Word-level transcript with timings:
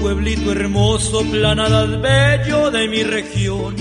pueblito 0.00 0.52
hermoso, 0.52 1.22
planadad 1.30 2.00
bello 2.00 2.70
de 2.70 2.88
mi 2.88 3.02
región. 3.02 3.76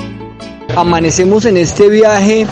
Amanecemos 0.76 1.46
en 1.46 1.58
este 1.58 1.90
viaje 1.90 2.46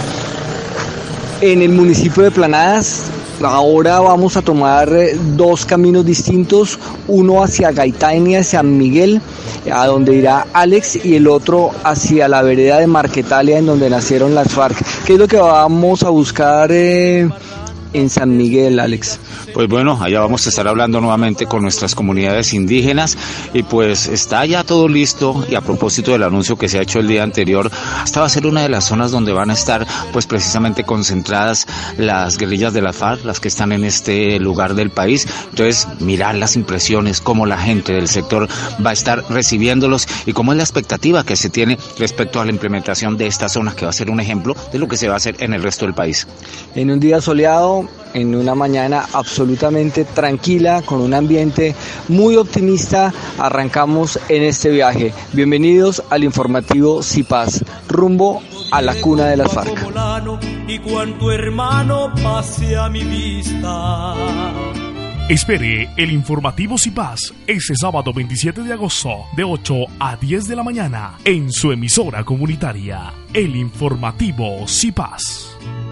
en 1.42 1.62
el 1.62 1.70
municipio 1.70 2.24
de 2.24 2.32
Planadas. 2.32 3.04
Ahora 3.44 4.00
vamos 4.00 4.38
a 4.38 4.42
tomar 4.42 4.92
eh, 4.94 5.18
dos 5.36 5.66
caminos 5.66 6.06
distintos, 6.06 6.80
uno 7.08 7.44
hacia 7.44 7.72
Gaitán 7.72 8.28
y 8.28 8.42
San 8.44 8.78
Miguel, 8.78 9.22
a 9.72 9.86
donde 9.88 10.16
irá 10.16 10.48
Alex, 10.54 11.06
y 11.06 11.16
el 11.16 11.28
otro 11.28 11.72
hacia 11.84 12.28
la 12.30 12.42
vereda 12.42 12.80
de 12.80 12.88
Marquetalia, 12.88 13.58
en 13.58 13.66
donde 13.66 13.90
nacieron 13.90 14.34
las 14.34 14.54
FARC. 14.54 14.78
¿Qué 15.06 15.14
es 15.14 15.20
lo 15.20 15.28
que 15.28 15.38
vamos 15.38 16.04
a 16.04 16.10
buscar 16.10 16.72
eh, 16.72 17.30
en 17.96 18.10
San 18.10 18.36
Miguel, 18.36 18.80
Alex? 18.80 19.20
Pues 19.54 19.68
bueno, 19.68 19.98
allá 20.02 20.20
vamos 20.20 20.46
a 20.46 20.50
estar 20.50 20.68
hablando 20.68 21.00
nuevamente 21.00 21.46
con 21.46 21.62
nuestras 21.62 21.96
comunidades 21.96 22.54
indígenas 22.54 23.18
y 23.54 23.64
pues 23.64 24.08
está 24.08 24.46
ya 24.46 24.64
todo 24.64 24.88
listo 24.88 25.46
y 25.50 25.56
a 25.56 25.62
propósito 25.62 26.12
del 26.12 26.24
anuncio 26.24 26.58
que 26.58 26.68
se 26.68 26.80
ha 26.80 26.82
hecho 26.82 27.00
el 27.00 27.08
día 27.08 27.24
anterior, 27.24 27.72
esta 28.04 28.20
va 28.20 28.26
a 28.26 28.30
ser 28.30 28.46
una 28.48 28.62
de 28.62 28.70
las 28.70 28.86
zonas 28.86 29.12
donde 29.12 29.32
van 29.34 29.50
a 29.50 29.54
estar 29.54 29.86
pues 30.12 30.26
precisamente 30.26 30.84
concentradas 30.84 31.68
las 31.98 32.38
guerrillas 32.38 32.74
de 32.74 32.82
la 32.82 32.94
FARC, 32.94 33.24
las 33.26 33.40
que 33.40 33.48
están 33.48 33.72
en 33.72 33.84
este 33.84 34.40
lugar 34.40 34.76
del 34.76 34.90
país. 34.90 35.28
Entonces, 35.50 35.88
mirar 36.00 36.36
las 36.36 36.56
impresiones, 36.56 37.22
cómo 37.22 37.46
la 37.46 37.58
gente 37.58 37.94
del 37.94 38.08
sector 38.08 38.48
va 38.86 38.90
a 38.92 38.94
estar 38.94 39.24
recibiéndolos 39.30 40.08
y 40.26 40.34
cómo 40.34 40.52
es 40.52 40.58
la 40.58 40.64
expectativa 40.64 41.24
que 41.24 41.36
se 41.36 41.50
tiene 41.50 41.78
respecto 41.98 42.40
a 42.42 42.46
la 42.46 42.52
implementación 42.52 43.18
de 43.18 43.28
esta 43.28 43.50
zona 43.50 43.76
que 43.76 43.86
va 43.86 43.90
a 43.90 43.94
ser 43.94 44.10
un 44.10 44.20
ejemplo 44.20 44.56
de 44.72 44.80
lo 44.80 44.88
que 44.88 44.98
se 44.98 45.08
va 45.08 45.16
a 45.16 45.18
hacer 45.18 45.36
en 45.40 45.54
el 45.54 45.64
resto 45.64 45.86
del 45.86 45.94
país. 45.94 46.28
En 46.76 46.92
un 46.92 47.00
día 47.00 47.22
soleado, 47.22 47.85
en 48.16 48.34
una 48.34 48.56
mañana 48.56 49.06
absolutamente 49.14 50.06
tranquila, 50.06 50.82
con 50.82 51.02
un 51.02 51.14
ambiente 51.14 51.76
muy 52.08 52.38
optimista, 52.38 53.14
arrancamos 53.38 54.18
en 54.30 54.44
este 54.44 54.70
viaje. 54.70 55.14
Bienvenidos 55.34 56.02
al 56.10 56.24
informativo 56.24 57.04
CIPAS, 57.04 57.64
rumbo 57.90 58.42
a 58.72 58.82
la 58.82 58.96
cuna 58.96 59.26
de 59.26 59.38
las 59.38 59.54
FARC. 59.54 59.70
Y 60.68 60.80
cuanto 60.80 61.32
hermano 61.32 62.12
pase 62.24 62.78
a 62.78 62.90
mi 62.90 63.04
vista. 63.04 64.16
Espere 65.28 65.90
el 65.98 66.12
informativo 66.12 66.78
CIPAS 66.78 67.34
este 67.48 67.76
sábado 67.76 68.14
27 68.14 68.62
de 68.62 68.74
agosto 68.74 69.26
de 69.36 69.44
8 69.44 69.74
a 70.00 70.16
10 70.16 70.48
de 70.48 70.56
la 70.56 70.64
mañana 70.64 71.18
en 71.26 71.52
su 71.52 71.72
emisora 71.72 72.24
comunitaria, 72.24 73.12
el 73.34 73.56
informativo 73.56 74.68
CIPAS. 74.68 75.85